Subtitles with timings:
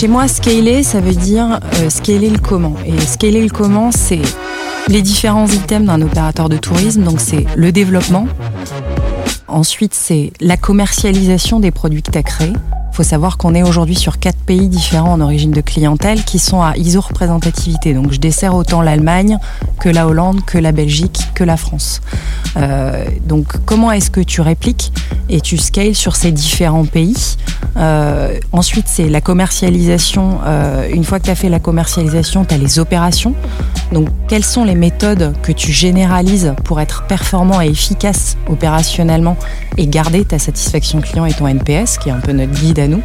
[0.00, 2.74] Chez moi, scaler, ça veut dire euh, scaler le comment.
[2.86, 4.22] Et scaler le comment, c'est
[4.88, 7.02] les différents items d'un opérateur de tourisme.
[7.02, 8.26] Donc c'est le développement.
[9.46, 12.54] Ensuite, c'est la commercialisation des produits que tu as créés.
[13.00, 16.60] Faut savoir qu'on est aujourd'hui sur quatre pays différents en origine de clientèle qui sont
[16.60, 17.94] à iso-représentativité.
[17.94, 19.38] Donc je desserre autant l'Allemagne
[19.78, 22.02] que la Hollande, que la Belgique, que la France.
[22.58, 24.92] Euh, donc comment est-ce que tu répliques
[25.30, 27.36] et tu scales sur ces différents pays?
[27.78, 30.40] Euh, Ensuite, c'est la commercialisation.
[30.44, 33.34] Euh, une fois que tu as fait la commercialisation, tu as les opérations.
[33.92, 39.36] Donc quelles sont les méthodes que tu généralises pour être performant et efficace opérationnellement
[39.76, 42.88] et garder ta satisfaction client et ton NPS, qui est un peu notre guide à
[42.88, 43.02] nous?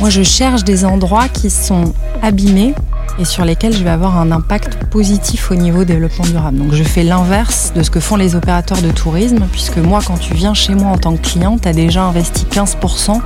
[0.00, 2.74] Moi, je cherche des endroits qui sont abîmés
[3.18, 6.58] et sur lesquels je vais avoir un impact positif au niveau développement durable.
[6.58, 10.18] Donc je fais l'inverse de ce que font les opérateurs de tourisme, puisque moi, quand
[10.18, 13.20] tu viens chez moi en tant que client, tu as déjà investi 15%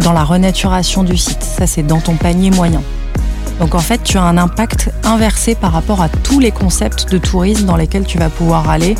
[0.00, 1.42] dans la renaturation du site.
[1.42, 2.82] Ça, c'est dans ton panier moyen.
[3.58, 7.18] Donc en fait, tu as un impact inversé par rapport à tous les concepts de
[7.18, 8.94] tourisme dans lesquels tu vas pouvoir aller,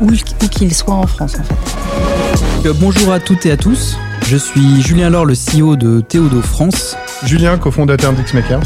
[0.00, 0.10] où,
[0.50, 2.68] qu'ils soient en France en fait.
[2.68, 3.98] Euh, bonjour à toutes et à tous.
[4.26, 6.96] Je suis Julien Laure, le CEO de Théodo France.
[7.24, 8.62] Julien, cofondateur d'Xmakers.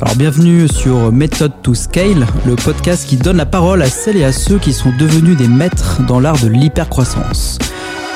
[0.00, 4.24] Alors bienvenue sur Method to Scale, le podcast qui donne la parole à celles et
[4.24, 7.58] à ceux qui sont devenus des maîtres dans l'art de l'hypercroissance.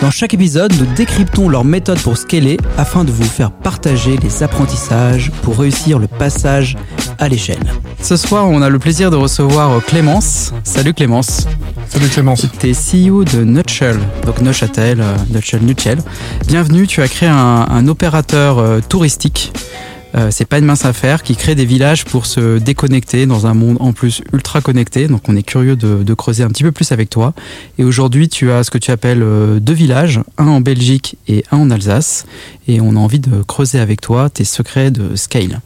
[0.00, 4.44] Dans chaque épisode, nous décryptons leurs méthodes pour scaler afin de vous faire partager les
[4.44, 6.76] apprentissages pour réussir le passage
[7.18, 7.58] à l'échelle.
[8.00, 10.52] Ce soir, on a le plaisir de recevoir Clémence.
[10.62, 11.48] Salut Clémence.
[11.88, 12.46] Salut Clémence.
[12.60, 15.98] Tu es CEO de Nutshell, donc Neuchâtel, euh, Nutshell, Nutshell.
[16.46, 19.52] Bienvenue, tu as créé un, opérateur euh, touristique
[20.14, 23.54] euh, c'est pas une mince affaire, qui crée des villages pour se déconnecter dans un
[23.54, 25.06] monde en plus ultra connecté.
[25.08, 27.34] Donc on est curieux de, creuser un petit peu plus avec toi.
[27.78, 31.44] Et aujourd'hui, tu as ce que tu appelles euh, deux villages, un en Belgique et
[31.50, 32.26] un en Alsace.
[32.66, 35.60] Et on a envie de creuser avec toi tes secrets de scale.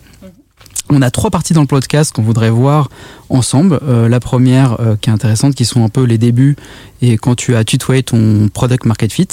[0.90, 2.90] On a trois parties dans le podcast qu'on voudrait voir
[3.30, 3.80] ensemble.
[3.82, 6.56] Euh, la première qui est intéressante, qui sont un peu les débuts
[7.00, 9.28] et quand tu as tutoyé ton product market fit.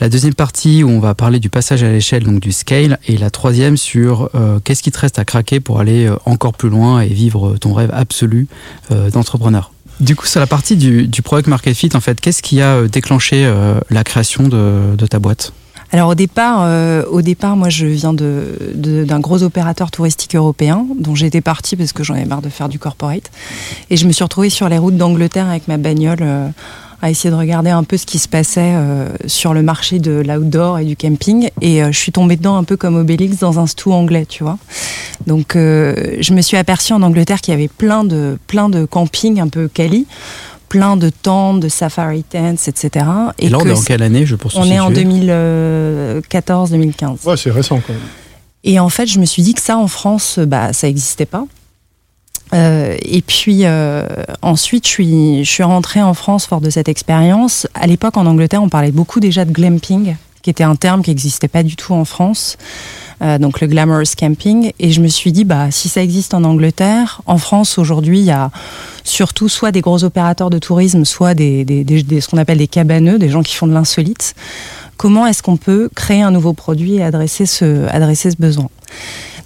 [0.00, 3.16] La deuxième partie où on va parler du passage à l'échelle, donc du scale, et
[3.16, 6.68] la troisième sur euh, qu'est-ce qui te reste à craquer pour aller euh, encore plus
[6.68, 8.46] loin et vivre ton rêve absolu
[8.92, 9.72] euh, d'entrepreneur.
[9.98, 13.52] Du coup, sur la partie du, product market fit, en fait, qu'est-ce qui a déclenché
[13.90, 15.52] la création de, ta boîte?
[15.90, 16.68] Alors au départ,
[17.10, 22.04] au départ, moi je viens d'un gros opérateur touristique européen dont j'étais partie parce que
[22.04, 23.28] j'en ai marre de faire du corporate
[23.90, 26.52] et je me suis retrouvée sur les routes d'Angleterre avec ma bagnole
[27.00, 30.22] à essayer de regarder un peu ce qui se passait euh, sur le marché de
[30.26, 31.50] l'outdoor et du camping.
[31.60, 34.42] Et euh, je suis tombée dedans un peu comme Obélix dans un stew anglais, tu
[34.42, 34.58] vois.
[35.26, 38.84] Donc euh, je me suis aperçue en Angleterre qu'il y avait plein de, plein de
[38.84, 40.06] campings un peu quali
[40.68, 43.06] plein de tentes, de safari tents, etc.
[43.38, 47.26] Et, là, on est en quelle année, je pense On est en 2014-2015.
[47.26, 48.02] Ouais, c'est récent quand même.
[48.64, 51.46] Et en fait, je me suis dit que ça, en France, bah, ça n'existait pas.
[52.54, 54.06] Euh, et puis euh,
[54.42, 57.66] ensuite, je suis, je suis rentrée en France fort de cette expérience.
[57.74, 61.10] À l'époque, en Angleterre, on parlait beaucoup déjà de glamping, qui était un terme qui
[61.10, 62.56] n'existait pas du tout en France.
[63.20, 64.72] Euh, donc le glamorous camping.
[64.78, 68.26] Et je me suis dit, bah, si ça existe en Angleterre, en France aujourd'hui, il
[68.26, 68.50] y a
[69.02, 72.68] surtout soit des gros opérateurs de tourisme, soit des, des, des, ce qu'on appelle des
[72.68, 74.34] cabaneux, des gens qui font de l'insolite.
[74.96, 78.68] Comment est-ce qu'on peut créer un nouveau produit et adresser ce, adresser ce besoin?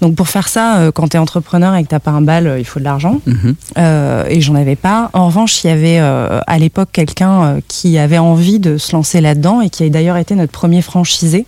[0.03, 2.49] Donc pour faire ça, euh, quand tu es entrepreneur et que tu pas un bal,
[2.49, 3.21] euh, il faut de l'argent.
[3.25, 3.55] Mhm.
[3.79, 5.11] Euh, et j'en avais pas.
[5.13, 9.61] En revanche, il y avait à l'époque quelqu'un qui avait envie de se lancer là-dedans
[9.61, 11.47] et qui a d'ailleurs été notre premier franchisé.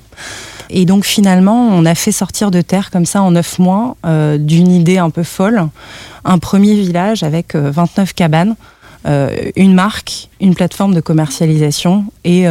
[0.70, 3.97] Et donc finalement, on a fait sortir de terre comme ça en neuf mois
[4.38, 5.66] d'une idée un peu folle,
[6.25, 8.54] un premier village avec 29 cabanes,
[9.04, 12.47] une marque, une plateforme de commercialisation et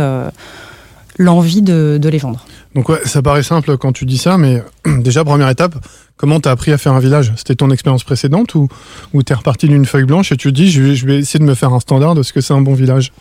[1.17, 2.45] l'envie de les vendre.
[2.75, 5.75] Donc ça paraît simple quand tu dis ça, mais déjà, première étape,
[6.17, 7.31] comment tu as appris à faire un village?
[7.35, 8.67] C'était ton expérience précédente ou,
[9.13, 11.45] ou tu es reparti d'une feuille blanche et tu te dis, je vais, essayer de
[11.45, 13.13] me faire un standard de ce que c'est un bon village?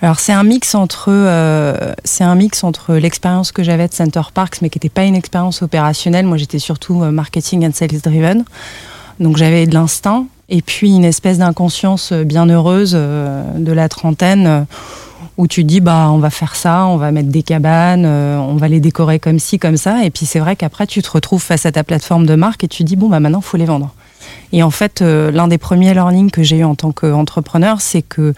[0.00, 1.94] Alors c'est un mix entre, euh,
[2.36, 6.26] mix entre l'expérience que j'avais de Center Parks, mais qui n'était pas une expérience opérationnelle.
[6.26, 8.44] Moi, j'étais surtout euh, marketing and sales driven.
[9.18, 14.66] Donc j'avais de l'instinct et puis une espèce d'inconscience bien heureuse euh, de la trentaine
[15.36, 18.56] où tu dis bah on va faire ça, on va mettre des cabanes, euh, on
[18.56, 21.42] va les décorer comme ci comme ça et puis c'est vrai qu'après tu te retrouves
[21.42, 23.94] face à ta plateforme de marque et tu dis bon bah maintenant faut les vendre.
[24.52, 28.02] Et en fait, euh, l'un des premiers learnings que j'ai eu en tant qu'entrepreneur, c'est
[28.02, 28.34] que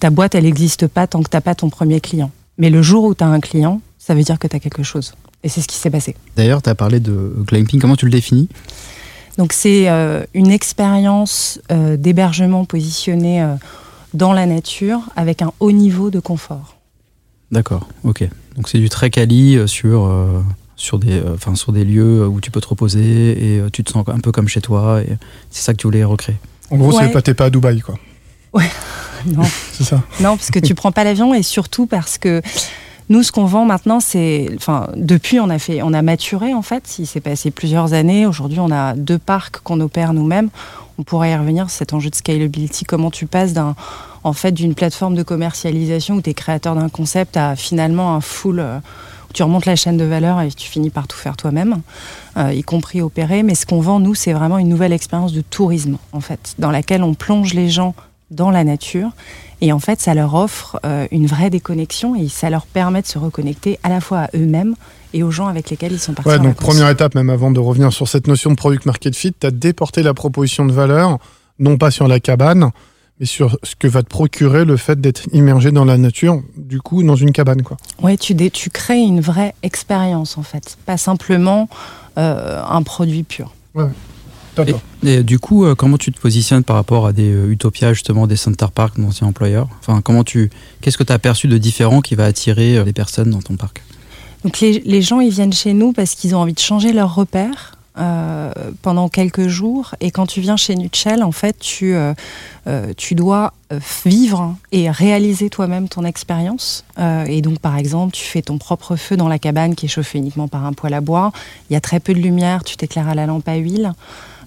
[0.00, 2.30] ta boîte, elle n'existe pas tant que tu n'as pas ton premier client.
[2.58, 4.82] Mais le jour où tu as un client, ça veut dire que tu as quelque
[4.82, 5.14] chose.
[5.42, 6.16] Et c'est ce qui s'est passé.
[6.36, 7.80] D'ailleurs, tu as parlé de glamping.
[7.80, 8.48] Comment tu le définis?
[9.38, 13.44] Donc, c'est euh, une expérience d'hébergement positionnée
[14.16, 16.76] dans la nature avec un haut niveau de confort.
[17.52, 18.28] D'accord, ok.
[18.56, 20.42] Donc c'est du très quali euh, sur euh,
[20.76, 24.04] sur des, enfin, sur des lieux où tu peux te reposer et tu te sens
[24.08, 25.00] un peu comme chez toi.
[25.02, 25.16] Et
[25.50, 26.36] c'est ça que tu voulais recréer.
[26.70, 27.94] En gros, c'est pas t'es pas à Dubaï, quoi.
[28.52, 28.68] Ouais.
[29.26, 29.44] non.
[29.72, 30.02] c'est ça.
[30.20, 32.42] Non, parce que tu prends pas l'avion et surtout parce que
[33.08, 36.62] nous, ce qu'on vend maintenant, c'est, enfin, depuis, on a fait, on a maturé en
[36.62, 36.96] fait.
[36.98, 38.26] Il s'est passé plusieurs années.
[38.26, 40.50] Aujourd'hui, on a deux parcs qu'on opère nous-mêmes.
[40.98, 41.70] On pourrait y revenir.
[41.70, 43.74] Cet enjeu de scalability, comment tu passes d'un,
[44.24, 48.20] en fait, d'une plateforme de commercialisation où tu es créateur d'un concept à finalement un
[48.20, 48.60] full.
[48.60, 48.78] Euh,
[49.28, 51.80] où tu remontes la chaîne de valeur et tu finis par tout faire toi-même,
[52.36, 53.42] euh, y compris opérer.
[53.42, 56.70] Mais ce qu'on vend, nous, c'est vraiment une nouvelle expérience de tourisme, en fait, dans
[56.70, 57.94] laquelle on plonge les gens
[58.30, 59.10] dans la nature
[59.60, 63.06] et en fait, ça leur offre euh, une vraie déconnexion et ça leur permet de
[63.06, 64.74] se reconnecter à la fois à eux-mêmes
[65.14, 66.28] et aux gens avec lesquels ils sont partis.
[66.28, 69.32] Ouais, donc première étape, même avant de revenir sur cette notion de product market fit,
[69.38, 71.18] tu as déporté la proposition de valeur,
[71.58, 72.70] non pas sur la cabane,
[73.18, 76.80] mais sur ce que va te procurer le fait d'être immergé dans la nature, du
[76.80, 77.62] coup, dans une cabane.
[77.62, 77.78] Quoi.
[78.02, 81.68] Ouais, tu, tu crées une vraie expérience, en fait, pas simplement
[82.18, 83.54] euh, un produit pur.
[83.74, 83.88] Ouais.
[85.04, 88.26] Et, du coup, euh, comment tu te positionnes par rapport à des euh, Utopia, justement,
[88.26, 90.50] des Center Park, d'anciens employeurs Enfin, comment tu,
[90.80, 93.56] qu'est-ce que tu as perçu de différent qui va attirer euh, les personnes dans ton
[93.56, 93.82] parc?
[94.44, 97.14] Donc, les, les, gens, ils viennent chez nous parce qu'ils ont envie de changer leurs
[97.14, 97.72] repères.
[98.82, 99.94] pendant quelques jours.
[100.00, 101.96] Et quand tu viens chez Nutshell en fait tu,
[102.98, 103.54] tu dois
[104.04, 106.84] vivre et réaliser toi-même ton expérience.
[107.26, 110.18] Et donc par exemple tu fais ton propre feu dans la cabane qui est chauffée
[110.18, 111.32] uniquement par un poêle à bois.
[111.70, 113.94] Il y a très peu de lumière tu t'éclaires à la lampe à huile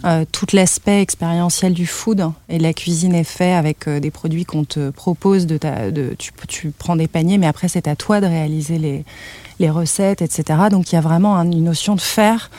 [0.06, 4.46] euh, tout l'aspect expérientiel du food et la cuisine est fait avec euh, des produits
[4.46, 5.46] qu'on te propose.
[5.46, 5.60] De,
[6.48, 9.06] tu, prends des paniers, mais après c'est à toi de réaliser
[9.60, 10.60] les recettes, etc.
[10.72, 12.50] Donc il y a vraiment une notion de faire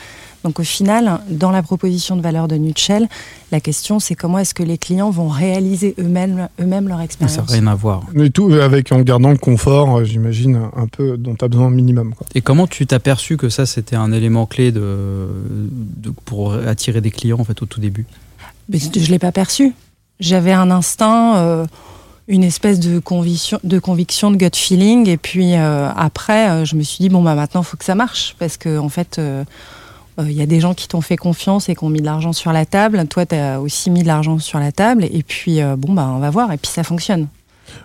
[0.43, 3.07] donc au final, dans la proposition de valeur de Nutshell,
[3.51, 7.35] la question c'est comment est-ce que les clients vont réaliser eux-mêmes eux-mêmes leur expérience.
[7.35, 8.01] Ça n'a rien à voir.
[8.13, 11.69] Mais tout avec en gardant le confort, euh, j'imagine, un peu dont tu as besoin
[11.69, 12.15] minimum.
[12.15, 12.25] Quoi.
[12.33, 15.27] Et comment tu t'as perçu que ça c'était un élément clé de,
[16.25, 18.05] pour attirer des clients en fait au tout début?
[18.69, 19.73] Mais Je ne l'ai pas perçu.
[20.19, 21.37] J'avais un instinct.
[21.37, 21.65] Euh,
[22.27, 26.83] une espèce de conviction, de conviction, de gut feeling, et puis euh, après, je me
[26.83, 29.19] suis dit bon bah maintenant, il faut que ça marche, parce que en fait,
[30.17, 32.05] il euh, y a des gens qui t'ont fait confiance et qui ont mis de
[32.05, 33.05] l'argent sur la table.
[33.07, 35.05] Toi, tu as aussi mis de l'argent sur la table.
[35.05, 36.51] Et puis, euh, bon, bah, on va voir.
[36.51, 37.27] Et puis, ça fonctionne.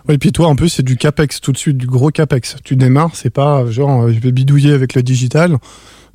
[0.07, 2.57] Oui, et puis toi, en plus, c'est du capex tout de suite, du gros capex.
[2.63, 5.57] Tu démarres, c'est pas genre euh, je vais bidouiller avec le digital.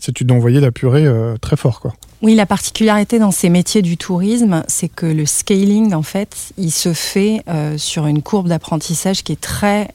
[0.04, 1.06] C'est tu dois envoyer la purée
[1.40, 1.92] très fort, quoi.
[2.22, 6.72] Oui, la particularité dans ces métiers du tourisme, c'est que le scaling, en fait, il
[6.72, 7.44] se fait
[7.76, 9.88] sur une courbe d'apprentissage qui est très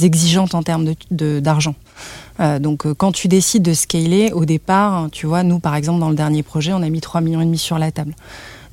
[0.00, 1.74] exigeante en termes d'argent.
[2.40, 6.00] Euh, donc euh, quand tu décides de scaler, au départ, tu vois, nous par exemple
[6.00, 8.14] dans le dernier projet, on a mis 3 millions sur la table.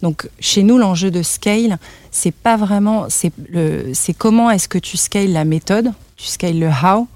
[0.02, 1.78] Donc chez nous, l'enjeu de scale,
[2.12, 7.08] c'est pas vraiment, c'est comment est-ce que tu scales la méthode, tu scales le how,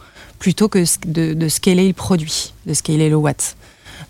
[0.43, 3.55] plutôt que de, scaler le produit, de scaler le what.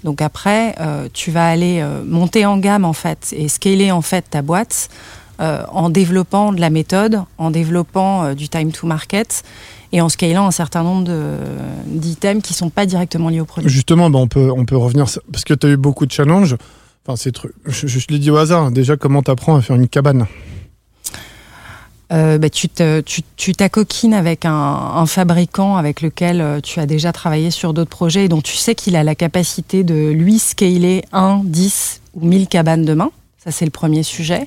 [0.04, 4.26] Donc après, euh, tu vas aller monter en gamme en fait et scaler en fait
[4.32, 4.90] ta boîte
[5.40, 9.44] en développant de la méthode, en développant du time to market
[9.92, 11.12] et en scalant un certain nombre
[11.86, 13.70] d'items qui ne sont pas directement liés au produit.
[13.70, 16.56] Justement, ben, on, peut, on peut revenir, parce que tu as eu beaucoup de challenges.
[17.06, 17.36] Enfin, c'est
[17.68, 20.26] je, je, l'ai dit au hasard, déjà, comment tu apprends à faire une cabane?
[22.14, 27.74] Euh, bah, tu, t'acoquines avec un, fabricant avec lequel euh, tu as déjà travaillé sur
[27.74, 32.02] d'autres projets et dont tu sais qu'il a la capacité de lui scaler 1, 10
[32.16, 33.10] ou 1000 cabanes demain.
[33.44, 34.46] Ça, c'est le premier sujet.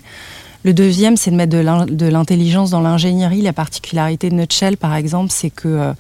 [0.63, 1.53] Le deuxième, c'est de mettre
[1.87, 3.43] de l'intelligence dans l'ingénierie.
[3.43, 5.93] La particularité de Nutshell, par exemple, c'est que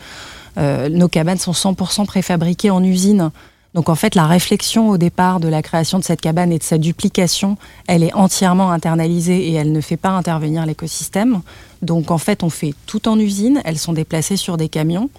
[0.59, 3.31] euh, nos cabanes sont 100% préfabriquées en usine.
[3.77, 6.63] Donc en fait, la réflexion au départ de la création de cette cabane et de
[6.63, 11.43] sa duplication, elle est entièrement internalisée et elle ne fait pas intervenir l'écosystème.
[11.83, 15.11] Donc en fait, on fait tout en usine, elles sont déplacées sur des camions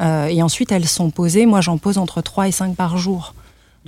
[0.00, 1.44] euh, et ensuite elles sont posées.
[1.44, 3.34] Moi, j'en pose entre 3 et 5 par jour.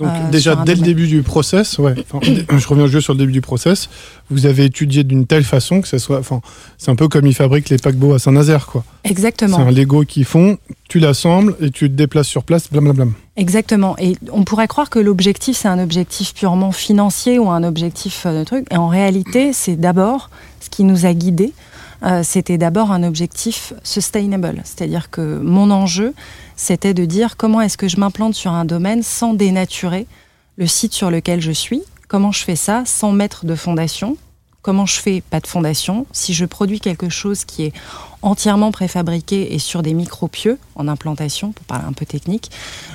[0.01, 1.93] Donc euh, déjà dès le début du process, ouais,
[2.23, 3.87] je reviens juste sur le début du process,
[4.31, 6.41] vous avez étudié d'une telle façon que ça soit, enfin,
[6.79, 8.83] c'est un peu comme ils fabriquent les paquebots à Saint-Nazaire, quoi.
[9.03, 9.57] Exactement.
[9.57, 10.57] C'est un Lego qu'ils font,
[10.89, 13.05] tu l'assembles et tu te déplaces sur place, blablabla.
[13.37, 13.95] Exactement.
[13.99, 18.39] Et on pourrait croire que l'objectif c'est un objectif purement financier ou un objectif euh,
[18.39, 21.53] de truc, et en réalité c'est d'abord ce qui nous a guidés.
[22.03, 26.13] Euh, c'était d'abord un objectif sustainable, c'est-à-dire que mon enjeu,
[26.55, 30.07] c'était de dire comment est-ce que je m'implante sur un domaine sans dénaturer
[30.57, 34.17] le site sur lequel je suis, comment je fais ça sans mettre de fondation,
[34.63, 37.73] comment je fais pas de fondation, si je produis quelque chose qui est
[38.23, 42.51] entièrement préfabriqué et sur des micro-pieux en implantation, pour parler un peu technique,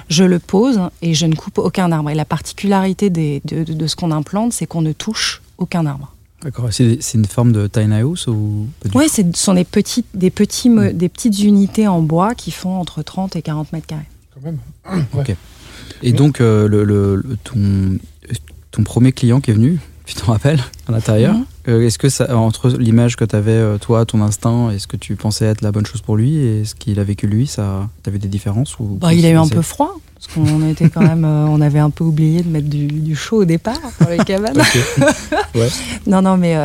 [0.09, 2.11] je le pose et je ne coupe aucun arbre.
[2.11, 6.13] Et la particularité de, de ce qu'on implante, c'est qu'on ne touche aucun arbre.
[6.47, 6.69] D'accord.
[6.71, 11.09] C'est une forme de tiny house ou Oui, ce sont des, petites, des, petits, des
[11.09, 14.07] petites unités en bois qui font entre 30 et 40 mètres carrés.
[14.33, 14.59] Quand même.
[15.19, 15.35] Ok.
[16.05, 17.99] Et donc, euh, le, ton,
[18.71, 21.35] ton premier client qui est venu, tu t'en rappelles, à l'intérieur.
[21.69, 24.97] Euh, est-ce que ça, entre l'image que tu avais, euh, toi, ton instinct, est-ce que
[24.97, 27.89] tu pensais être la bonne chose pour lui et ce qu'il a vécu lui, ça,
[28.03, 29.97] t'avais des différences ou bah, Il a eu un peu froid.
[30.15, 33.45] Parce qu'on était quand même, on avait un peu oublié de mettre du, chaud au
[33.45, 34.63] départ pour les cabanes.
[35.55, 35.69] ouais.
[36.07, 36.57] Non, non, mais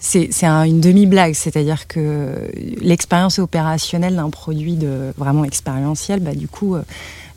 [0.00, 2.50] c'est une demi-blague, c'est-à-dire que
[2.80, 6.82] l'expérience opérationnelle d'un produit de, vraiment expérientiel, bah, du coup, euh,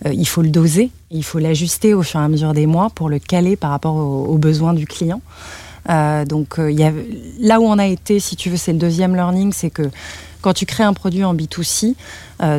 [0.06, 2.89] euh, il faut le doser, il faut l'ajuster au fur et à mesure des mois
[2.89, 5.22] pour le caler par rapport aux, besoins du client.
[5.90, 6.92] Euh, donc, il y a,
[7.40, 9.90] là où on a été, si tu veux, c'est le deuxième learning, c'est que
[10.42, 11.96] quand tu crées un produit en B2C,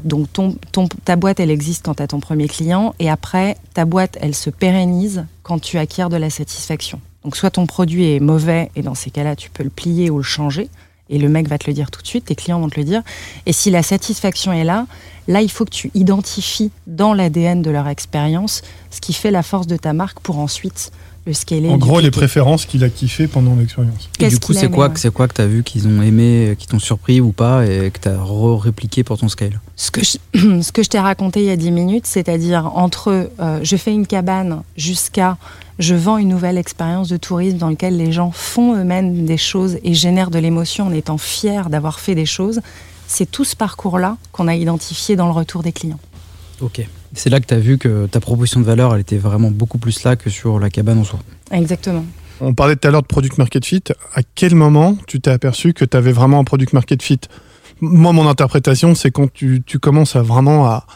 [0.05, 0.57] donc ton,
[1.05, 4.35] ta boîte, elle existe quand tu as ton premier client, et après, ta boîte, elle
[4.35, 7.01] se pérennise quand tu acquiers de la satisfaction.
[7.25, 10.19] Donc soit ton produit est mauvais et dans ces cas-là, tu peux le plier ou
[10.19, 10.69] le changer.
[11.11, 12.85] Et le mec va te le dire tout de suite, tes clients vont te le
[12.85, 13.03] dire.
[13.47, 14.87] Et si la satisfaction est là,
[15.29, 19.43] là, il faut que tu identifies dans l'ADN de leur expérience ce qui fait la
[19.43, 20.93] force de ta marque pour ensuite
[21.27, 24.11] en gros, les préférences qu'il a kiffé pendant l'expérience.
[24.21, 26.67] Et du coup, c'est quoi, c'est quoi que tu as vu qu'ils ont aimé, qui
[26.67, 28.23] t'ont surpris ou pas, et que tu as
[28.61, 29.61] répliqué pour ton scale?
[29.77, 30.19] Ce que je,
[30.63, 33.93] ce que je t'ai raconté il y a 10 minutes, c'est-à-dire entre euh, je fais
[33.93, 35.39] une cabane jusqu'à
[35.79, 39.79] je vends une nouvelle expérience de tourisme dans laquelle les gens font eux-mêmes des choses
[39.83, 42.61] et génèrent de l'émotion en étant fiers d'avoir fait des choses,
[43.09, 45.99] c'est tout ce parcours-là qu'on a identifié dans le retour des clients.
[46.61, 46.87] Ok.
[47.17, 49.79] C'est là que tu as vu que ta proposition de valeur, elle était vraiment beaucoup
[49.79, 51.19] plus là que sur la cabane en soi.
[51.51, 52.05] Exactement.
[52.41, 53.85] On parlait tout à l'heure de product market fit.
[54.15, 57.21] À quel moment tu t'es aperçu que tu avais vraiment un product market fit?
[57.81, 60.87] Moi, mon interprétation, c'est quand tu, commences à vraiment à.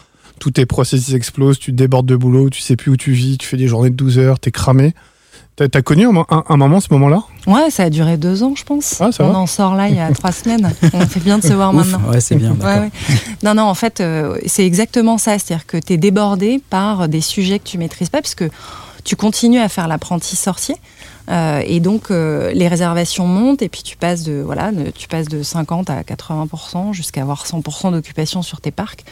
[0.41, 3.49] Tous tes processus explosent, tu débordes de boulot, tu sais plus où tu vis, tu
[3.49, 4.95] fais des journées de 12 heures, tu es cramé.
[5.67, 7.25] T'as connu un, moment, ce moment-là?
[7.49, 9.01] Ouais, ça a duré deux ans, je pense.
[9.01, 10.73] Ah, On en sort là il y a trois semaines.
[10.93, 12.01] On fait bien de se voir maintenant.
[12.11, 12.57] Ouais, c'est bien.
[13.43, 15.39] Non, non, en fait, euh, c'est exactement ça.
[15.39, 18.45] C'est-à-dire que tu es débordé par des sujets que tu maîtrises pas, puisque
[19.05, 20.77] tu continues à faire l'apprenti sorcier.
[21.31, 25.29] Euh, et donc, euh, les réservations montent, et puis tu passes de, voilà, tu passes
[25.29, 29.05] de 50 à 80%, jusqu'à avoir 100% d'occupation sur tes parcs.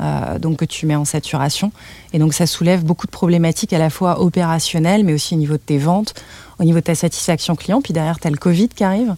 [0.00, 1.72] Euh, donc que tu mets en saturation.
[2.14, 5.54] Et donc ça soulève beaucoup de problématiques à la fois opérationnelles, mais aussi au niveau
[5.54, 6.14] de tes ventes,
[6.58, 7.82] au niveau de ta satisfaction client.
[7.82, 9.14] Puis derrière, tu as le Covid qui arrive,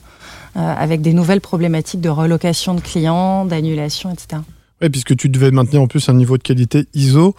[0.57, 4.43] euh, avec des nouvelles problématiques de relocation de clients, d'annulation, etc.
[4.81, 7.37] Oui, puisque tu devais maintenir en plus un niveau de qualité ISO.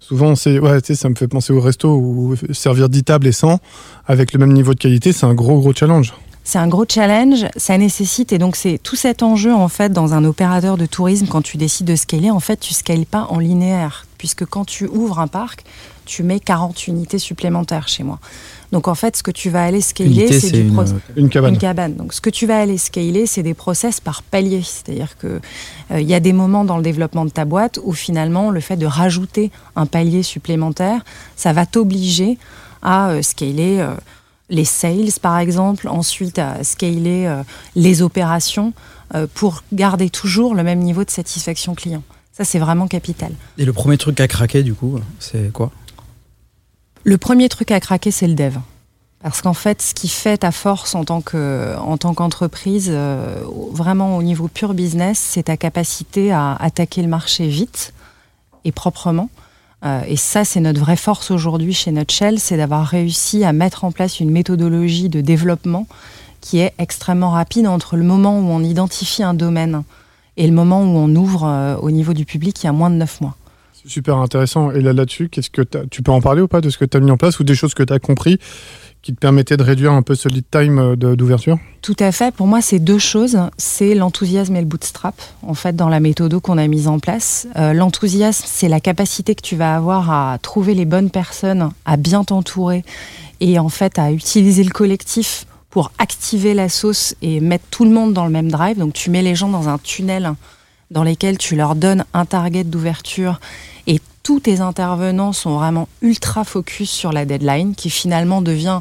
[0.00, 3.58] Souvent, c'est, ouais, ça me fait penser au resto où servir 10 tables et 100
[4.06, 6.14] avec le même niveau de qualité, c'est un gros, gros challenge
[6.48, 10.14] c'est un gros challenge, ça nécessite, et donc c'est tout cet enjeu en fait dans
[10.14, 13.38] un opérateur de tourisme, quand tu décides de scaler, en fait tu scales pas en
[13.38, 15.64] linéaire, puisque quand tu ouvres un parc,
[16.06, 18.18] tu mets 40 unités supplémentaires chez moi.
[18.72, 20.74] Donc en fait, ce que tu vas aller scaler, c'est une,
[21.16, 21.52] une, cabane.
[21.52, 21.94] une, cabane.
[21.96, 24.62] Donc ce que tu vas aller scaler, c'est des process par palier.
[24.62, 25.42] C'est-à-dire que
[25.90, 28.60] euh, il y a des moments dans le développement de ta boîte où finalement le
[28.60, 31.04] fait de rajouter un palier supplémentaire,
[31.36, 32.38] ça va t'obliger
[32.80, 33.80] à euh, scaler.
[33.80, 33.92] Euh,
[34.50, 37.42] les sales, par exemple, ensuite à scaler euh,
[37.74, 38.72] les opérations
[39.14, 42.02] euh, pour garder toujours le même niveau de satisfaction client.
[42.32, 43.32] Ça, c'est vraiment capital.
[43.58, 45.70] Et le premier truc à craquer, du coup, c'est quoi?
[47.04, 48.56] Le premier truc à craquer, c'est le dev.
[49.22, 54.46] Parce qu'en fait, ce qui fait ta force en tant qu'entreprise, euh, vraiment au niveau
[54.46, 57.92] pur business, c'est ta capacité à attaquer le marché vite
[58.64, 59.28] et proprement.
[59.84, 63.84] Euh, et ça, c'est notre vraie force aujourd'hui chez Nutshell, c'est d'avoir réussi à mettre
[63.84, 65.86] en place une méthodologie de développement
[66.40, 69.82] qui est extrêmement rapide entre le moment où on identifie un domaine
[70.36, 72.90] et le moment où on ouvre euh, au niveau du public il y a moins
[72.90, 73.36] de neuf mois.
[73.72, 74.72] C'est super intéressant.
[74.72, 76.96] Et là, là-dessus, qu'est-ce que tu peux en parler ou pas de ce que tu
[76.96, 78.38] as mis en place ou des choses que tu as compris?
[79.02, 82.34] Qui te permettait de réduire un peu ce lead time euh, d'ouverture Tout à fait.
[82.34, 83.38] Pour moi, c'est deux choses.
[83.56, 87.46] C'est l'enthousiasme et le bootstrap, en fait, dans la méthode qu'on a mise en place.
[87.56, 91.96] Euh, l'enthousiasme, c'est la capacité que tu vas avoir à trouver les bonnes personnes, à
[91.96, 92.84] bien t'entourer
[93.40, 97.90] et en fait à utiliser le collectif pour activer la sauce et mettre tout le
[97.90, 98.78] monde dans le même drive.
[98.78, 100.34] Donc tu mets les gens dans un tunnel
[100.90, 103.40] dans lequel tu leur donnes un target d'ouverture
[103.86, 108.80] et tous tes intervenants sont vraiment ultra focus sur la deadline, qui finalement devient,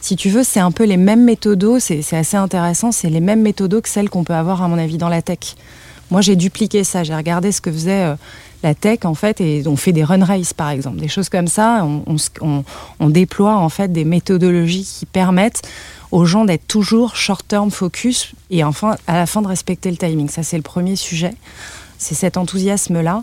[0.00, 3.40] si tu veux, c'est un peu les mêmes méthodos, c'est assez intéressant, c'est les mêmes
[3.40, 5.54] méthodos que celles qu'on peut avoir, à mon avis, dans la tech.
[6.10, 8.16] Moi, j'ai dupliqué ça, j'ai regardé ce que faisait euh,
[8.64, 11.46] la tech, en fait, et on fait des run races, par exemple, des choses comme
[11.46, 11.86] ça.
[12.98, 15.62] On, déploie, en fait, des méthodologies qui permettent
[16.10, 20.28] aux gens d'être toujours short-term focus et enfin, à la fin, de respecter le timing.
[20.28, 21.34] Ça, c'est le premier sujet.
[21.98, 23.22] C'est cet enthousiasme-là.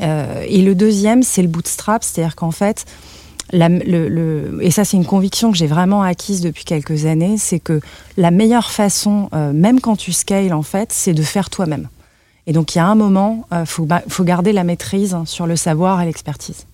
[0.00, 2.84] Euh, et le deuxième, c'est le bootstrap, c'est-à-dire qu'en fait,
[3.52, 7.80] le, et ça c'est une conviction que j'ai vraiment acquise depuis quelques années, c'est que
[8.16, 11.88] la meilleure façon, euh, même quand tu scales en fait, c'est de faire toi-même.
[12.46, 15.56] Et donc il y a un moment, il euh, faut, garder la maîtrise sur le
[15.56, 16.66] savoir et l'expertise.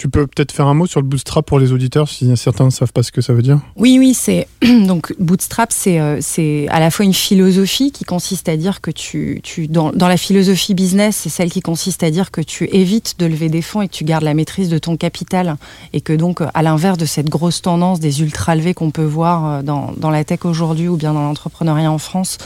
[0.00, 2.70] Tu peux peut-être faire un mot sur le bootstrap pour les auditeurs si certains ne
[2.70, 3.60] savent pas ce que ça veut dire?
[3.76, 8.48] Oui, oui, c'est donc bootstrap, c'est euh, c'est à la fois une philosophie qui consiste
[8.48, 12.10] à dire que tu, tu dans, dans la philosophie business, c'est celle qui consiste à
[12.10, 14.78] dire que tu évites de lever des fonds et que tu gardes la maîtrise de
[14.78, 15.58] ton capital
[15.92, 19.46] et que donc à l'inverse de cette grosse tendance des ultra levés qu'on peut voir
[19.46, 22.38] euh, dans, dans la tech aujourd'hui ou bien dans l'entrepreneuriat en France,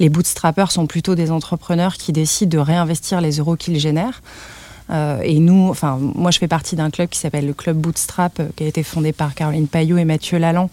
[0.00, 4.22] les bootstrappers sont plutôt des entrepreneurs qui décident de réinvestir les euros qu'ils génèrent.
[4.90, 8.40] Euh, et nous, enfin, moi, je fais partie d'un club qui s'appelle le Club Bootstrap,
[8.40, 10.70] euh, qui a été fondé par Caroline Payot et Mathieu Lalland,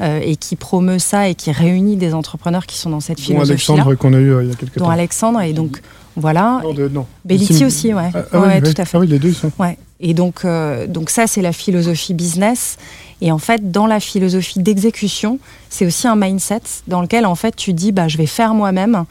[0.00, 3.50] euh, et qui promeut ça et qui réunit des entrepreneurs qui sont dans cette philosophie.
[3.52, 4.84] Alexandre qu'on a eu il y a quelques temps.
[4.84, 5.80] Dont Alexandre, et donc
[6.16, 6.60] voilà.
[6.62, 7.06] Non, de, non.
[7.24, 8.10] Belliti aussi, ouais.
[8.14, 8.96] Ah, ah ouais, oui, tout à fait.
[8.96, 9.50] Ah oui, les deux, sont.
[9.58, 9.78] Ouais.
[10.00, 10.44] Et donc,
[10.88, 12.76] donc ça, c'est la philosophie business.
[13.22, 15.38] Et en fait, dans la philosophie d'exécution,
[15.70, 19.04] c'est aussi un mindset dans lequel, en fait, tu dis, bah, je vais faire moi-même.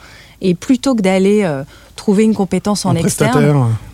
[0.44, 1.44] Et plutôt que d'aller
[1.96, 3.32] trouver une compétence en Un externe.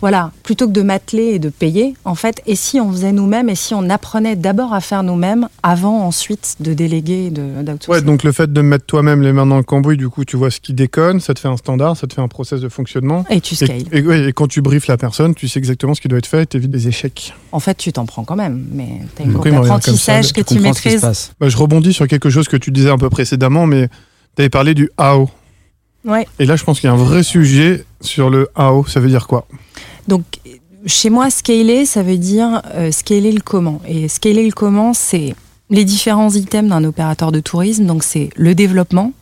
[0.00, 3.48] Voilà, plutôt que de m'atteler et de payer, en fait, et si on faisait nous-mêmes,
[3.50, 8.00] et si on apprenait d'abord à faire nous-mêmes, avant ensuite de déléguer de- d'outsourcer.
[8.00, 10.36] Ouais, donc le fait de mettre toi-même les mains dans le cambouis, du coup, tu
[10.36, 12.68] vois ce qui déconne, ça te fait un standard, ça te fait un process de
[12.68, 13.24] fonctionnement.
[13.30, 13.82] Et tu scales.
[13.92, 16.46] et- quand tu briefes la personne, tu sais exactement ce qui doit être fait et
[16.46, 17.34] t'évites des échecs.
[17.52, 19.96] En fait, tu t'en prends quand même, mais tu as une oui, comme
[20.32, 21.00] que Tu maîtrises.
[21.38, 23.88] Bah, je rebondis sur quelque chose que tu disais un peu précédemment, mais
[24.36, 25.28] tu avais parlé du AO.
[26.04, 26.26] Ouais.
[26.38, 28.86] Et là, je pense qu'il y a un vrai sujet sur le AO.
[28.86, 29.46] Ça veut dire quoi?
[30.08, 30.24] Donc,
[30.86, 33.80] chez moi, scaler, ça veut dire euh, scaler le comment.
[33.86, 35.34] Et scaler le comment, c'est
[35.68, 37.86] les différents items d'un opérateur de tourisme.
[37.86, 39.12] Donc, c'est le développement.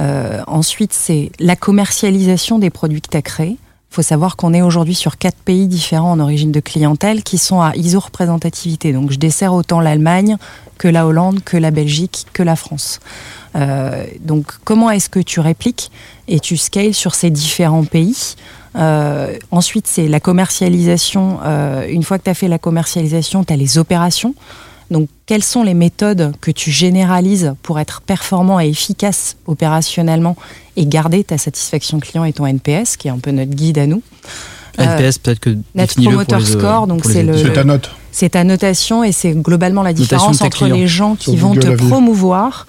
[0.00, 3.56] Euh, ensuite, c'est la commercialisation des produits que tu as créés.
[3.90, 7.38] Il faut savoir qu'on est aujourd'hui sur quatre pays différents en origine de clientèle qui
[7.38, 8.92] sont à iso-représentativité.
[8.92, 10.36] Donc, je desserre autant l'Allemagne
[10.76, 13.00] que la Hollande, que la Belgique, que la France.
[13.54, 15.90] Euh, donc, comment est-ce que tu répliques
[16.28, 18.34] et tu scales sur ces différents pays?
[18.76, 21.38] Euh, Ensuite, c'est la commercialisation.
[21.44, 24.34] Euh, une fois que tu as fait la commercialisation, tu as les opérations.
[24.90, 30.36] Donc, quelles sont les méthodes que tu généralises pour être performant et efficace opérationnellement
[30.76, 33.86] et garder ta satisfaction client et ton NPS, qui est un peu notre guide à
[33.86, 34.02] nous?
[34.78, 35.56] Euh, NPS, peut-être que.
[35.74, 37.36] Net Promoter les, euh, Score, donc c'est le-.
[37.36, 37.90] C'est ta note.
[38.12, 40.76] C'est ta notation et c'est globalement la différence entre clients.
[40.76, 42.66] les gens qui Sur vont Google te promouvoir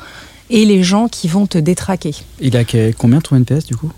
[0.50, 2.16] et les gens qui vont te détraquer.
[2.40, 3.92] Il a que- combien ton NPS du coup?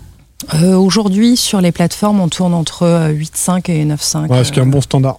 [0.54, 4.28] Euh, Aujourd'hui, sur les plateformes, on tourne entre euh, 8,5 et 9,5.
[4.28, 5.18] Ouais, ce qui est un bon standard.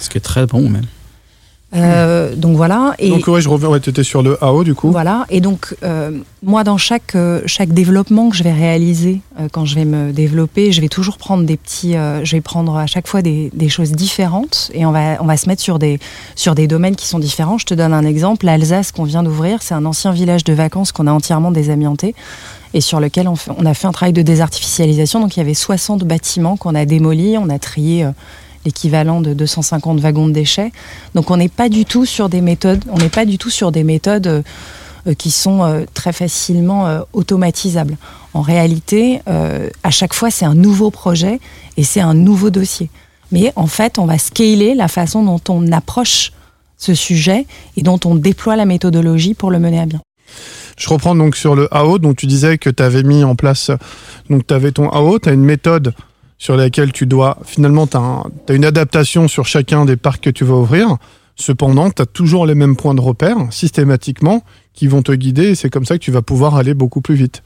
[0.00, 0.86] Ce qui est très bon même.
[1.74, 2.94] Euh, donc voilà.
[2.98, 3.68] Et Donc, ouais, je reviens.
[3.68, 4.90] Ouais, tu étais sur le AO, du coup.
[4.92, 5.26] voilà.
[5.30, 6.10] Et donc, euh,
[6.42, 9.20] moi, dans chaque, euh, chaque développement que je vais réaliser,
[9.52, 11.94] quand je vais me développer, je vais toujours prendre des petits.
[12.22, 15.36] je vais prendre à chaque fois des, des choses différentes et on va, on va
[15.36, 15.98] se mettre sur des,
[16.36, 17.58] sur des domaines qui sont différents.
[17.58, 18.46] Je te donne un exemple.
[18.46, 22.14] L'Alsace qu'on vient d'ouvrir, c'est un ancien village de vacances qu'on a entièrement désamianté
[22.72, 25.20] et sur lequel on, fait- on a fait un travail de désartificialisation.
[25.20, 27.36] Donc, il y avait 60 bâtiments qu'on a démolis.
[27.38, 28.06] On a trié.
[28.64, 30.72] L'équivalent de 250 wagons de déchets.
[31.14, 33.72] Donc on n'est pas du tout sur des méthodes, on n'est pas du tout sur
[33.72, 34.42] des méthodes euh,
[35.06, 37.96] euh, qui sont euh, très facilement automatisables.
[38.32, 41.38] En réalité, à chaque fois, c'est un nouveau projet
[41.76, 42.90] et c'est un nouveau dossier.
[43.30, 46.32] Mais en fait, on va scaler la façon dont on approche
[46.76, 47.46] ce sujet
[47.76, 50.00] et dont on déploie la méthodologie pour le mener à bien.
[50.76, 51.98] Je reprends donc sur le AO.
[51.98, 53.70] Donc, tu disais que tu avais mis en place.
[54.28, 55.94] Donc, tu avais ton AO, tu as une méthode
[56.38, 57.38] sur laquelle tu dois.
[57.44, 60.96] Finalement, tu as, une adaptation sur chacun des parcs que tu vas ouvrir.
[61.36, 65.50] Cependant, tu as toujours les mêmes points de repère, systématiquement, qui vont te guider.
[65.50, 67.42] Et c'est comme ça que tu vas pouvoir aller beaucoup plus vite.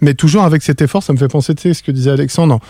[0.00, 2.60] Mais toujours avec cet effort, ça me fait penser, tu sais, ce que disait Alexandre,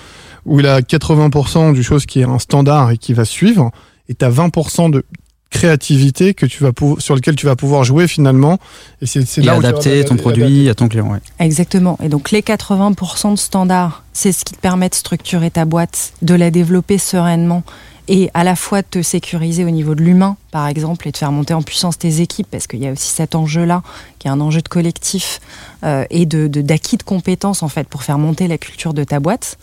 [0.47, 3.71] où il a 80% du chose qui est un standard et qui va suivre,
[4.09, 5.05] et tu as 20% de
[5.51, 8.59] créativité que tu vas sur lequel tu vas pouvoir jouer finalement.
[9.03, 11.11] Et c'est là où tu vas adapter ton produit à ton client.
[11.11, 11.19] Ouais.
[11.39, 11.99] Exactement.
[12.03, 16.13] Et donc les 80% de standards, c'est ce qui te permet de structurer ta boîte,
[16.23, 17.63] de la développer sereinement
[18.09, 21.17] et à la fois de te sécuriser au niveau de l'humain, par exemple, et de
[21.19, 23.83] faire monter en puissance tes équipes, parce qu'il y a aussi cet enjeu-là,
[24.19, 25.41] qui est un enjeu de collectif
[25.85, 29.05] euh, et de de- d'acquis de, compétences, en fait, pour faire monter la culture de
[29.05, 29.59] ta boîte.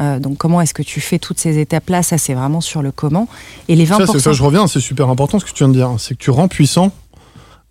[0.00, 2.02] Euh, donc comment est-ce que tu fais toutes ces étapes-là?
[2.02, 3.28] Ça, c'est vraiment sur le comment.
[3.68, 3.98] Et les 20%...
[3.98, 5.90] Ça, c'est ça, je reviens, c'est super important ce que tu viens de dire.
[5.98, 6.92] C'est que tu rends puissant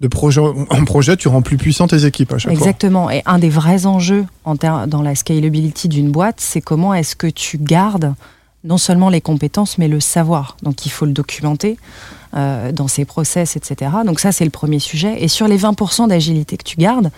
[0.01, 3.09] de projet en projet, tu rends plus puissant tes équipes à chaque Exactement.
[3.11, 7.27] Et un des vrais enjeux en dans la scalability d'une boîte, c'est comment est-ce que
[7.27, 8.15] tu gardes
[8.63, 10.57] non seulement les compétences, mais le savoir.
[10.61, 11.77] Donc il faut le documenter
[12.35, 13.91] euh, dans ses process, etc.
[14.05, 15.23] Donc ça, c'est le premier sujet.
[15.23, 17.11] Et sur les 20% d'agilité que tu gardes,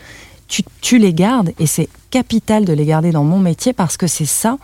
[0.47, 4.07] tu, tu les gardes, et c'est capital de les garder dans mon métier parce que
[4.07, 4.57] c'est ça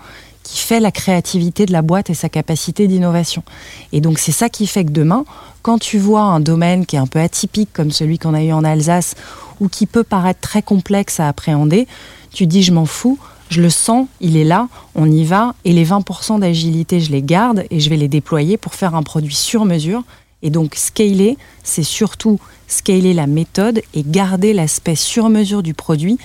[0.49, 3.43] qui fait la créativité de la boîte et sa capacité d'innovation.
[3.91, 5.25] Et donc c'est ça qui fait que demain,
[5.61, 8.51] quand tu vois un domaine qui est un peu atypique comme celui qu'on a eu
[8.51, 9.13] en Alsace,
[9.59, 11.87] ou qui peut paraître très complexe à appréhender,
[12.31, 15.73] tu dis je m'en fous, Je le sens, il est là, on y va, et
[15.73, 19.33] les 20% d'agilité, je les garde et je vais les déployer pour faire un produit
[19.33, 20.03] sur mesure.
[20.43, 26.19] Et donc, scaler, c'est surtout scaler la méthode et garder l'aspect sur mesure du produit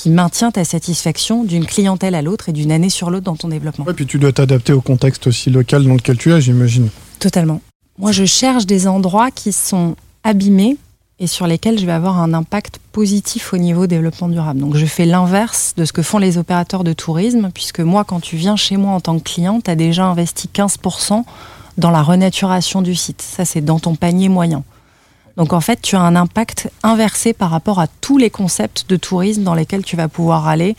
[0.00, 3.48] qui maintient ta satisfaction d'une clientèle à l'autre et d'une année sur l'autre dans ton
[3.48, 3.84] développement.
[3.86, 6.88] Et puis tu dois t'adapter au contexte aussi local dans lequel tu es, j'imagine.
[7.18, 7.60] Totalement.
[7.98, 10.78] Moi, je cherche des endroits qui sont abîmés
[11.18, 14.60] et sur lesquels je vais avoir un impact positif au niveau développement durable.
[14.60, 18.20] Donc je fais l'inverse de ce que font les opérateurs de tourisme, puisque moi, quand
[18.20, 21.24] tu viens chez moi en tant que client, tu as déjà investi 15%
[21.76, 23.20] dans la renaturation du site.
[23.20, 24.64] Ça, c'est dans ton panier moyen.
[25.40, 28.96] Donc en fait, tu as un impact inversé par rapport à tous les concepts de
[28.96, 30.76] tourisme dans lesquels tu vas pouvoir aller,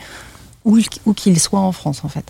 [0.65, 0.77] où,
[1.15, 2.25] qu'ils soient en France en fait.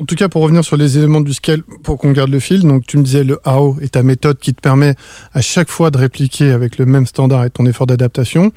[0.00, 2.62] En tout cas, pour revenir sur les éléments du scale, pour qu'on garde le fil,
[2.62, 4.96] donc tu me disais le AO est ta méthode qui te permet
[5.34, 8.50] à chaque fois de répliquer avec le même standard et ton effort d'adaptation.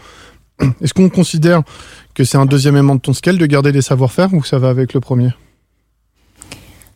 [0.81, 1.61] Est-ce qu'on considère
[2.15, 4.69] que c'est un deuxième élément de ton scale de garder les savoir-faire ou ça va
[4.69, 5.29] avec le premier?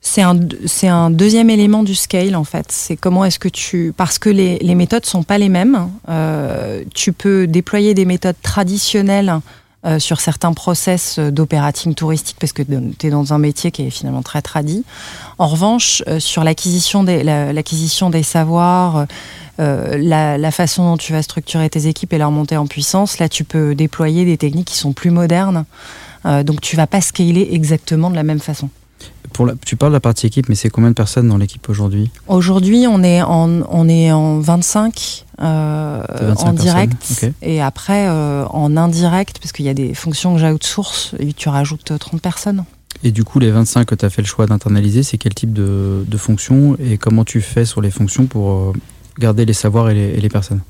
[0.05, 2.71] C'est un, c'est un deuxième élément du scale en fait.
[2.71, 3.93] C'est comment est-ce que tu...
[3.95, 5.89] Parce que les, les méthodes sont pas les mêmes.
[6.09, 9.39] Euh, tu peux déployer des méthodes traditionnelles
[9.85, 13.89] euh, sur certains process d'opérating touristique parce que tu es dans un métier qui est
[13.89, 14.83] finalement très tradit.
[15.39, 19.07] En revanche, euh, sur l'acquisition des, l'acquisition des savoirs,
[19.59, 23.19] euh, la, la, façon dont tu vas structurer tes équipes et leur monter en puissance,
[23.19, 25.65] là tu peux déployer des techniques qui sont plus modernes.
[26.25, 28.69] Euh, donc tu vas pas scaler exactement de la même façon.
[29.33, 31.67] Pour la, tu parles de la partie équipe, mais c'est combien de personnes dans l'équipe
[31.69, 32.11] aujourd'hui?
[32.27, 37.33] Aujourd'hui, on est en, on est en 25, euh, 25 en direct okay.
[37.41, 41.49] et après euh, en indirect, parce qu'il y a des fonctions que j'outsource, et tu
[41.49, 42.63] rajoutes 30 personnes.
[43.03, 45.51] Et du coup, les 25 que tu as fait le choix d'internaliser, c'est quel type
[45.51, 48.73] de, de fonctions et comment tu fais sur les fonctions pour euh,
[49.19, 50.61] garder les savoirs et les, et les personnes?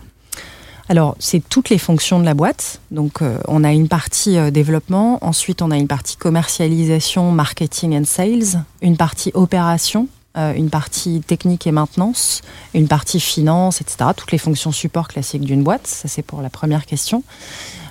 [0.90, 2.82] Alors, c'est toutes les fonctions de la boîte.
[2.92, 7.98] Donc, euh, on a une partie euh, développement, ensuite on a une partie commercialisation, marketing
[7.98, 12.42] and sales, une partie opération, euh, une partie technique et maintenance,
[12.74, 14.10] une partie finance, etc.
[14.16, 15.88] Toutes les fonctions support classiques d'une boîte.
[15.88, 17.24] Ça, c'est pour la première question.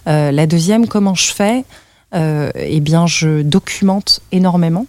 [0.05, 1.65] La deuxième, comment je fais
[2.13, 4.87] Eh bien, je documente énormément.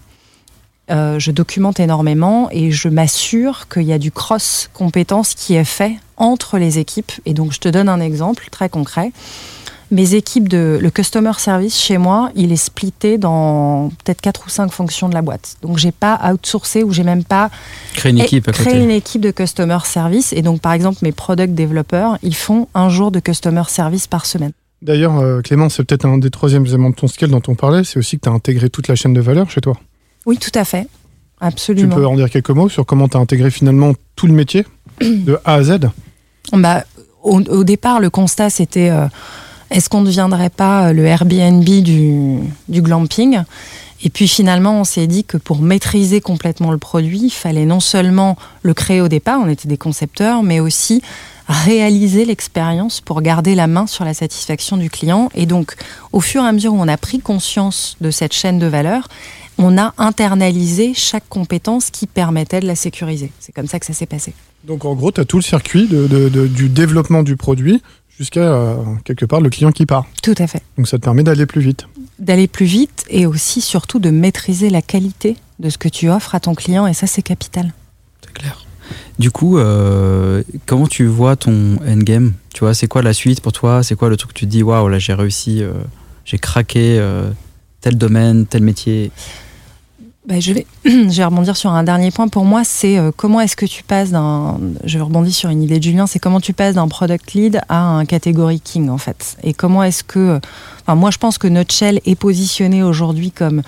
[0.89, 5.98] Je documente énormément et je m'assure qu'il y a du cross compétences qui est fait
[6.17, 7.12] entre les équipes.
[7.26, 9.12] Et donc, je te donne un exemple très concret.
[9.91, 14.49] Mes équipes de le customer service chez moi, il est splitté dans peut-être quatre ou
[14.49, 15.58] cinq fonctions de la boîte.
[15.62, 17.52] Donc, j'ai pas outsourcé ou j'ai même pas
[17.93, 18.84] créé une équipe, à créé côté.
[18.84, 20.34] une équipe de customer service.
[20.34, 24.26] Et donc, par exemple, mes product développeurs, ils font un jour de customer service par
[24.26, 24.54] semaine.
[24.82, 27.84] D'ailleurs, euh, Clément, c'est peut-être un des troisièmes éléments de ton scale dont on parlait,
[27.84, 29.78] c'est aussi que tu as intégré toute la chaîne de valeur chez toi.
[30.26, 30.88] Oui, tout à fait.
[31.39, 31.95] Absolument.
[31.95, 34.65] Tu peux en dire quelques mots sur comment tu as intégré finalement tout le métier?
[35.01, 35.79] De A à Z
[36.51, 36.84] bah,
[37.23, 39.08] au, départ, le constat, c'était euh,
[39.71, 43.43] est-ce qu'on ne deviendrait pas le Airbnb du, du glamping?
[44.03, 47.79] Et puis finalement, on s'est dit que pour maîtriser complètement le produit, il fallait non
[47.79, 51.01] seulement le créer au départ, on était des concepteurs, mais aussi
[51.54, 55.30] réaliser l'expérience pour garder la main sur la satisfaction du client.
[55.36, 55.76] Et donc,
[56.12, 59.08] au fur et à mesure où on a pris conscience de cette chaîne de valeur,
[59.58, 63.32] on a internalisé chaque compétence qui permettait de la sécuriser.
[63.39, 64.34] C'est comme ça que ça s'est passé.
[64.63, 67.82] Donc en gros, tu as tout le circuit de, de, de, du développement du produit
[68.18, 70.06] jusqu'à euh, quelque part le client qui part.
[70.22, 70.62] Tout à fait.
[70.78, 71.88] Donc ça te permet d'aller plus vite.
[72.20, 76.36] D'aller plus vite et aussi surtout de maîtriser la qualité de ce que tu offres
[76.36, 77.74] à ton client et ça c'est capital.
[78.24, 78.62] C'est clair.
[79.19, 82.34] Du coup, euh, comment tu vois ton endgame?
[82.54, 83.84] Tu vois, c'est quoi la suite pour toi?
[83.84, 85.73] C'est quoi le truc que tu te dis waouh là j'ai réussi, euh,
[86.26, 87.30] j'ai craqué euh,
[87.82, 89.12] tel domaine, tel métier?
[90.28, 92.28] Bah, je, vais, je rebondir sur un dernier point.
[92.28, 94.58] Pour moi, c'est comment est-ce que tu passes d'un.
[94.86, 97.82] Je rebondis sur une idée de Julien, c'est comment tu passes d'un product lead à
[97.82, 99.38] un catégorie king, en fait.
[99.43, 100.39] Et comment est-ce que.
[100.82, 103.63] Enfin, moi, je pense que Nutshell est positionné aujourd'hui comme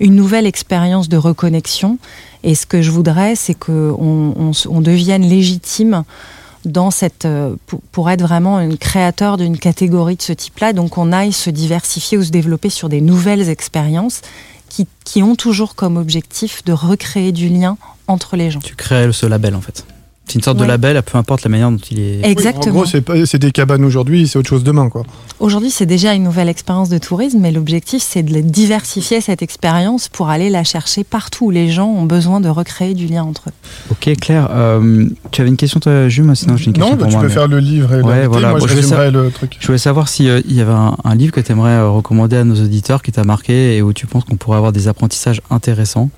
[0.00, 1.98] une nouvelle expérience de reconnexion.
[2.42, 6.04] Et ce que je voudrais, c'est qu'on on, devienne légitime
[6.64, 7.26] dans cette,
[7.66, 10.72] pour, pour être vraiment un créateur d'une catégorie de ce type-là.
[10.72, 14.20] Donc, on aille se diversifier ou se développer sur des nouvelles expériences
[15.04, 18.60] qui, ont toujours comme objectif de recréer du lien entre les gens.
[18.60, 19.86] Tu crées ce label en fait.
[20.26, 20.64] C'est une sorte ouais.
[20.64, 22.24] de label, peu importe la manière dont il est.
[22.24, 22.80] Exactement.
[22.80, 25.04] Oui, en gros, c'est des cabanes aujourd'hui, c'est autre chose demain, quoi.
[25.38, 30.08] Aujourd'hui, c'est déjà une nouvelle expérience de tourisme, mais l'objectif, c'est de diversifier cette expérience
[30.08, 33.50] pour aller la chercher partout où les gens ont besoin de recréer du lien entre
[33.50, 33.52] eux.
[33.90, 37.04] Ok, Claire, euh, tu avais une question, toi, Jules Sinon, j'ai une question non, bah,
[37.04, 37.34] pour tu moi, peux mais...
[37.34, 38.50] faire le livre et ouais, voilà.
[38.50, 39.56] moi, bon, je, je, savoir, le truc.
[39.60, 42.36] je voulais savoir s'il euh, y avait un, un livre que tu aimerais euh, recommander
[42.36, 45.40] à nos auditeurs qui t'a marqué et où tu penses qu'on pourrait avoir des apprentissages
[45.50, 46.10] intéressants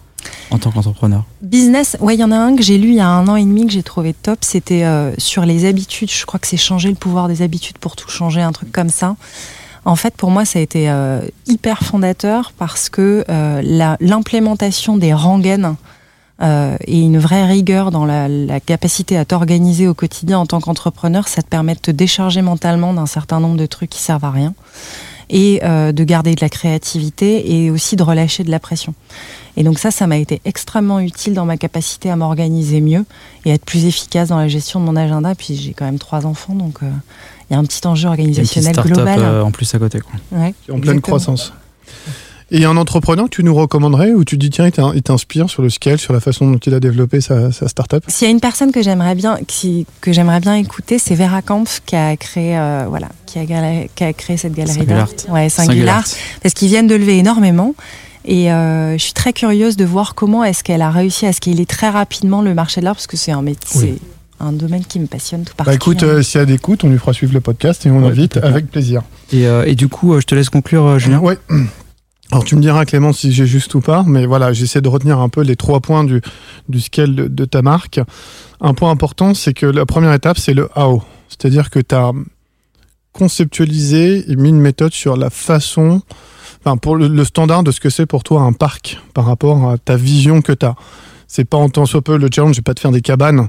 [0.51, 3.01] en tant qu'entrepreneur Business, ouais, il y en a un que j'ai lu il y
[3.01, 4.39] a un an et demi que j'ai trouvé top.
[4.43, 6.11] C'était euh, sur les habitudes.
[6.11, 8.89] Je crois que c'est changer le pouvoir des habitudes pour tout changer, un truc comme
[8.89, 9.17] ça.
[9.85, 15.13] En fait, pour moi, ça a été euh, hyper fondateur parce que euh, l'implémentation des
[15.13, 15.77] rengaines
[16.41, 21.27] et une vraie rigueur dans la, la capacité à t'organiser au quotidien en tant qu'entrepreneur,
[21.27, 24.31] ça te permet de te décharger mentalement d'un certain nombre de trucs qui servent à
[24.31, 24.55] rien
[25.31, 28.95] et euh, de garder de la créativité et aussi de relâcher de la pression.
[29.57, 33.05] Et donc ça, ça m'a été extrêmement utile dans ma capacité à m'organiser mieux
[33.45, 35.35] et à être plus efficace dans la gestion de mon agenda.
[35.35, 36.91] Puis j'ai quand même trois enfants, donc euh,
[37.51, 39.21] il y a un petit enjeu organisationnel global.
[39.21, 40.01] Euh, en plus à côté.
[40.01, 40.39] Quoi.
[40.39, 41.53] Ouais, en pleine croissance.
[42.51, 45.69] Et un entrepreneur que tu nous recommanderais ou tu dis tiens, il t'inspire sur le
[45.69, 48.03] scale, sur la façon dont il a développé sa, sa startup?
[48.09, 51.43] S'il y a une personne que j'aimerais bien, qui, que j'aimerais bien écouter, c'est Vera
[51.43, 55.11] Kampf qui a créé, euh, voilà, qui a, qui a, créé cette galerie d'art.
[55.29, 56.05] Ouais, Singular.
[56.43, 57.75] Parce qu'ils viennent de lever énormément.
[58.25, 61.67] Et euh, je suis très curieuse de voir comment est-ce qu'elle a réussi à scaler
[61.67, 63.99] très rapidement le marché de l'art, parce que c'est un métier.
[64.41, 65.95] un domaine qui me passionne tout particulièrement.
[65.95, 67.91] Bah écoute, euh, s'il y a des écoutes, on lui fera suivre le podcast et
[67.91, 69.03] on l'invite avec plaisir.
[69.33, 71.21] Et, euh, et, du coup, je te laisse conclure, Julien?
[71.23, 71.35] Oui.
[72.31, 75.19] Alors tu me diras Clément si j'ai juste ou pas, mais voilà, j'essaie de retenir
[75.19, 76.21] un peu les trois points du,
[76.69, 78.01] du scale de, de ta marque.
[78.61, 81.03] Un point important, c'est que la première étape, c'est le how.
[81.29, 82.13] C'est-à-dire que tu as
[83.13, 86.03] conceptualisé et mis une méthode sur la façon,
[86.61, 89.79] enfin pour le, standard de ce que c'est pour toi un parc par rapport à
[89.79, 90.75] ta vision que tu as.
[91.27, 93.49] C'est pas en tant soit peu le challenge, vais pas te faire des cabanes,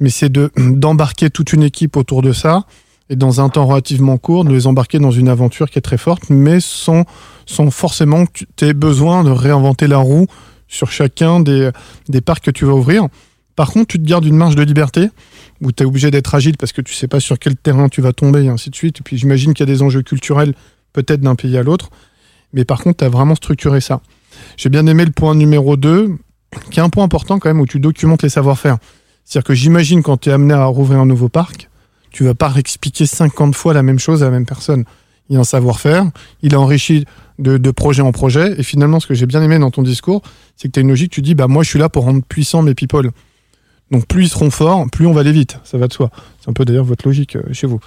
[0.00, 2.64] mais c'est de d'embarquer toute une équipe autour de ça
[3.16, 6.30] dans un temps relativement court, de les embarquer dans une aventure qui est très forte,
[6.30, 7.04] mais sans
[7.70, 10.26] forcément que tu aies besoin de réinventer la roue
[10.68, 11.70] sur chacun des,
[12.24, 13.06] parcs que tu vas ouvrir.
[13.56, 15.08] Par contre, tu te gardes une marge de liberté
[15.60, 18.00] où tu es obligé d'être agile parce que tu sais pas sur quel terrain tu
[18.00, 18.98] vas tomber et ainsi de suite.
[19.00, 20.54] Et puis j'imagine qu'il y a des enjeux culturels
[20.92, 21.90] peut-être d'un pays à l'autre.
[22.52, 24.00] Mais par contre, tu as vraiment structuré ça.
[24.56, 26.16] J'ai bien aimé le point numéro 2,
[26.70, 28.78] qui est un point important quand même où tu documentes les savoir-faire.
[29.24, 31.68] C'est-à-dire que j'imagine quand tu es amené à rouvrir un nouveau parc,
[32.14, 34.84] tu vas pas réexpliquer 50 fois la même chose à la même personne.
[35.28, 36.04] Il a un savoir-faire,
[36.42, 37.06] il a enrichi
[37.40, 38.54] de, projet en projet.
[38.56, 40.22] Et finalement, ce que j'ai bien aimé dans ton discours,
[40.56, 42.22] c'est que tu as une logique, tu dis, bah, moi, je suis là pour rendre
[42.22, 43.10] puissants mes people.
[43.90, 45.58] Donc, plus ils seront forts, plus on va aller vite.
[45.64, 46.10] Ça va de soi.
[46.40, 47.80] C'est un peu d'ailleurs votre logique euh, chez vous.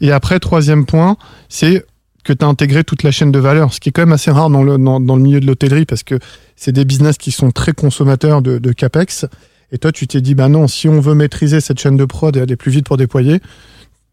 [0.00, 1.16] Et après, troisième point,
[1.48, 1.84] c'est
[2.22, 4.30] que tu as intégré toute la chaîne de valeur, ce qui est quand même assez
[4.30, 6.20] rare dans le, dans, le milieu de l'hôtellerie parce que
[6.54, 9.26] c'est des business qui sont très consommateurs de CAPEX.
[9.72, 12.36] Et toi, tu t'es dit, bah non, si on veut maîtriser cette chaîne de prod
[12.36, 13.40] et aller plus vite pour déployer,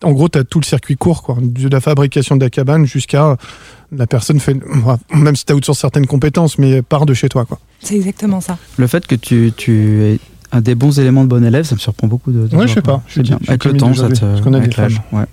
[0.03, 2.85] en gros, tu as tout le circuit court, quoi, de la fabrication de la cabane
[2.85, 3.37] jusqu'à
[3.91, 4.57] la personne fait,
[5.13, 7.45] même si tu as sur certaines compétences, mais part de chez toi.
[7.45, 7.59] quoi.
[7.79, 8.57] C'est exactement ça.
[8.77, 10.19] Le fait que tu, tu aies
[10.51, 12.47] un des bons éléments de bon élève, ça me surprend beaucoup de.
[12.47, 13.01] de ouais, je sais pas.
[13.07, 13.39] Je bien.
[13.47, 14.55] Avec le temps, ça te.
[14.55, 15.01] Avec l'âge.
[15.11, 15.25] Ouais.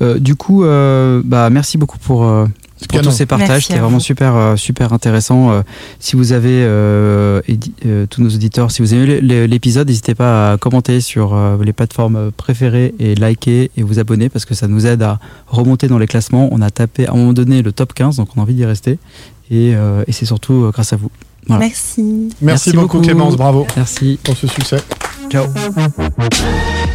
[0.00, 2.24] Euh, du coup, euh, bah, merci beaucoup pour.
[2.88, 5.50] Pour tous ces partages, c'était vraiment super, euh, super intéressant.
[5.50, 5.62] Euh,
[5.98, 7.40] si vous avez, euh,
[8.10, 12.94] tous nos auditeurs, si vous aimez l'épisode, n'hésitez pas à commenter sur les plateformes préférées
[12.98, 16.48] et liker et vous abonner parce que ça nous aide à remonter dans les classements.
[16.52, 18.64] On a tapé à un moment donné le top 15, donc on a envie d'y
[18.64, 18.98] rester.
[19.50, 21.10] Et, et c'est surtout grâce à vous.
[21.46, 21.66] Voilà.
[21.66, 22.02] Merci.
[22.02, 22.36] Merci.
[22.42, 22.72] Merci.
[22.72, 23.66] beaucoup, Clémence, bravo.
[23.76, 24.18] Merci.
[24.22, 24.78] Pour ce succès.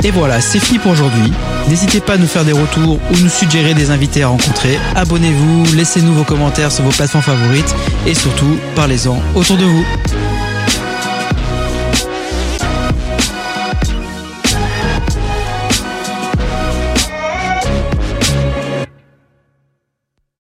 [0.03, 1.31] Et voilà, c'est fini pour aujourd'hui.
[1.67, 4.77] N'hésitez pas à nous faire des retours ou nous suggérer des invités à rencontrer.
[4.95, 9.85] Abonnez-vous, laissez-nous vos commentaires sur vos plateformes favorites et surtout, parlez-en autour de vous.